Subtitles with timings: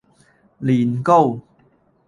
[0.57, 1.39] 年糕